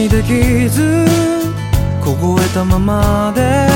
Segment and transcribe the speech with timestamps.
[0.00, 1.04] にできず
[2.02, 3.66] 凍えたままで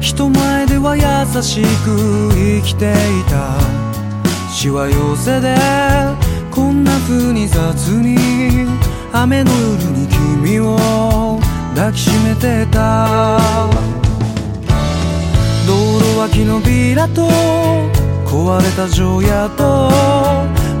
[0.00, 2.94] 人前では優しく生きてい
[3.28, 3.60] た。
[4.50, 5.54] しわ寄せで
[6.50, 8.16] こんな風に雑に
[9.12, 10.08] 雨の夜に
[10.42, 11.38] 君を
[11.74, 13.38] 抱きしめてた。
[15.66, 17.28] 道路脇のビラと
[18.24, 19.90] 壊れた城屋と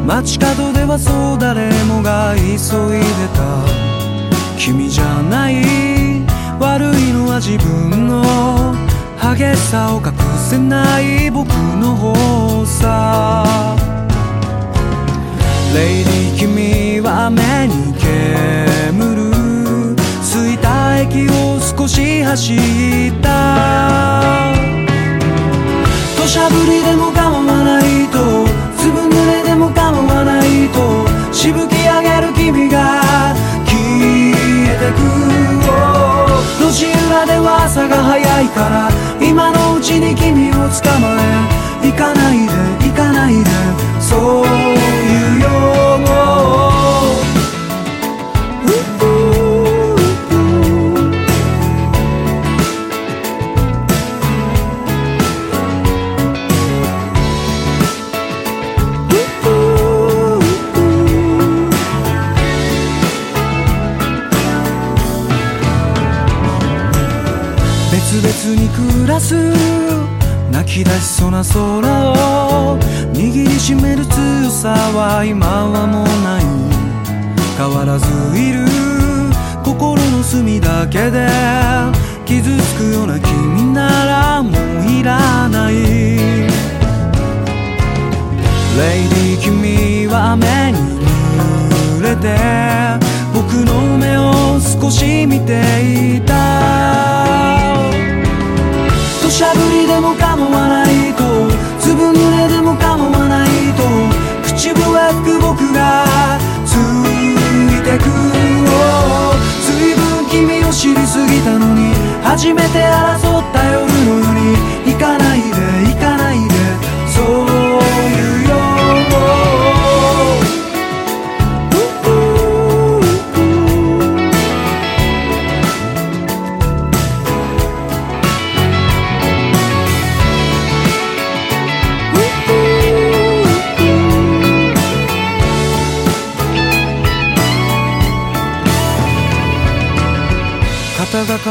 [0.06, 3.85] 街角ではそう誰もが急いでた。
[4.66, 5.62] 君じゃない
[6.58, 8.74] 悪いのは自分の
[9.22, 10.12] 激しさを隠
[10.50, 13.76] せない僕の方さ。
[15.72, 19.30] レイディ君は目に煙る。
[20.20, 22.58] 吸いた息を少し走っ
[23.22, 24.52] た。
[26.16, 28.18] 土砂降りでも構わないと。
[28.76, 31.05] 粒濡れでも構わないと。
[38.56, 38.88] から
[39.20, 41.18] 今のうちに君を捕ま
[41.82, 42.45] え行かない
[70.76, 72.78] き出しそうな空を
[73.14, 76.44] 握りしめる強さは今はもうない。
[77.56, 78.06] 変わらず
[78.38, 78.66] いる
[79.64, 81.26] 心の隅だけで
[82.26, 84.52] 傷つくような君ならもう
[84.92, 85.74] いらない。
[85.76, 85.80] レ
[89.00, 90.78] イディ君は雨に
[91.96, 92.36] 濡れて
[93.32, 96.34] 僕の目を少し見ていた。
[99.22, 100.35] 土砂降りでも構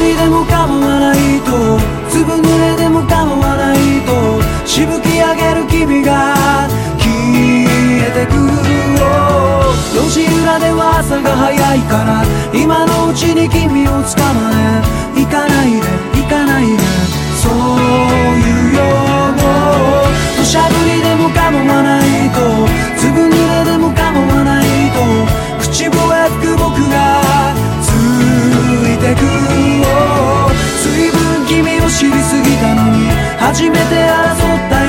[0.00, 6.34] りでも構わないと粒濡れでも構わないとしぶき上げる君が
[6.98, 8.32] 消えてく
[9.94, 14.50] 路地裏では朝が早いから今のうちに君を捕ま
[15.16, 15.80] え行かないで
[16.22, 16.99] 行かないで。
[32.60, 33.08] たのに
[33.38, 34.79] 初めて争った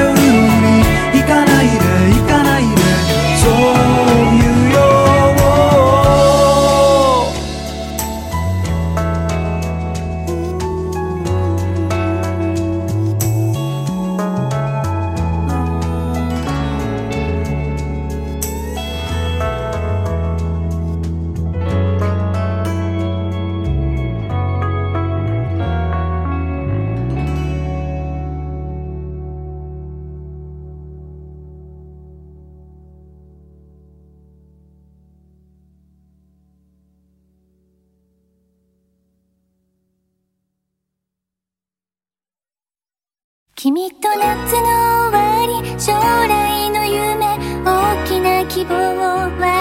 [43.64, 49.61] 君と夏の終わり将来の夢大きな希望は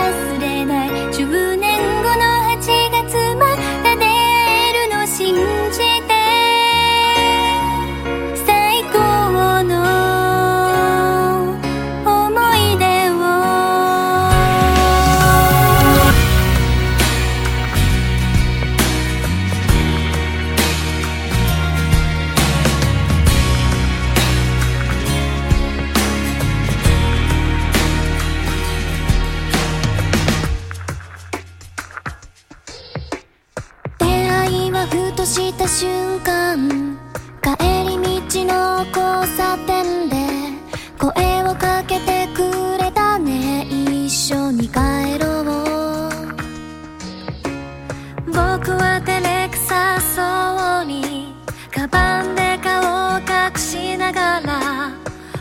[48.62, 51.33] 僕は照れくさそうに
[51.75, 53.25] カバンで顔を隠
[53.57, 54.91] しながら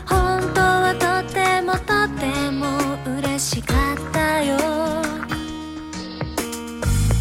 [0.06, 2.78] 本当はとてもとても
[3.18, 4.56] 嬉しかったよ。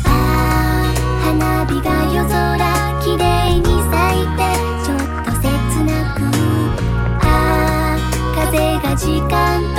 [0.05, 2.55] ああ花火が夜空
[3.03, 4.39] きれいに咲いて
[4.85, 5.43] ちょっと切
[5.83, 6.17] なく。
[7.23, 7.27] あ
[7.97, 8.95] あ風が
[9.75, 9.78] と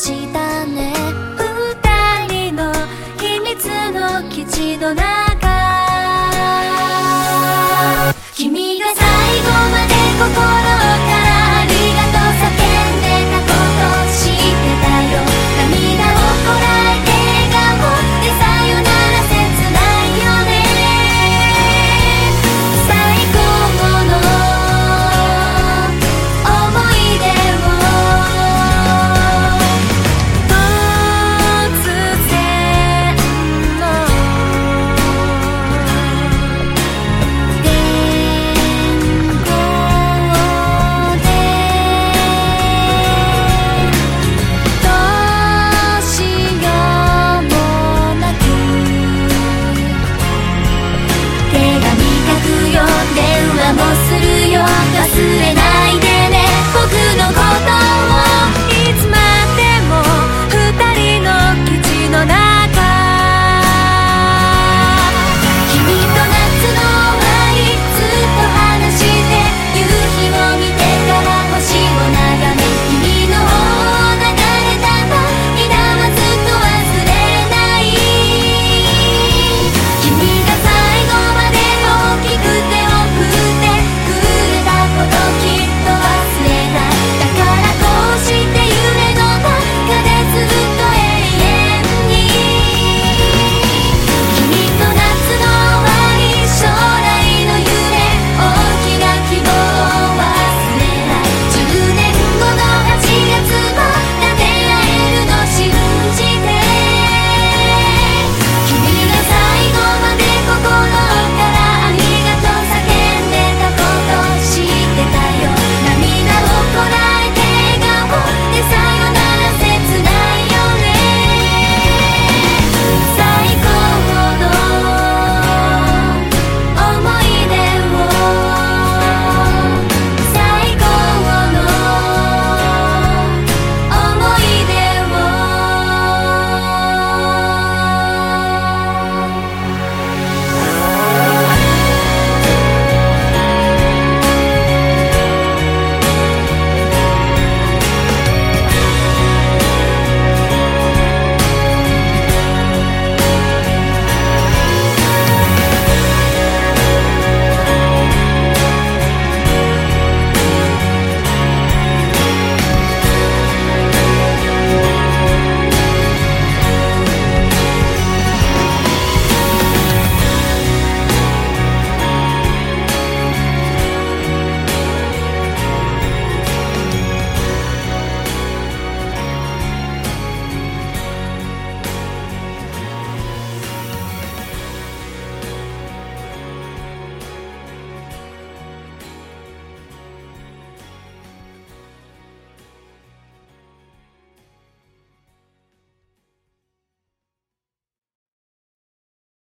[0.00, 0.94] したね。
[1.36, 2.72] 二人の
[3.18, 5.04] 秘密の基地の中。
[8.34, 9.04] 君が最
[9.42, 10.30] 後まで心
[10.86, 10.89] を